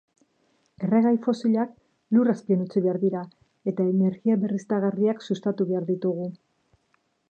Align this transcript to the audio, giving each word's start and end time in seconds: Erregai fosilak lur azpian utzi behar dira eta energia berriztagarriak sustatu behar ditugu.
Erregai 0.87 1.11
fosilak 1.25 1.75
lur 2.17 2.31
azpian 2.35 2.65
utzi 2.65 2.83
behar 2.87 2.99
dira 3.05 3.23
eta 3.73 3.89
energia 3.93 4.41
berriztagarriak 4.47 5.27
sustatu 5.31 5.73
behar 5.73 5.91
ditugu. 5.93 6.31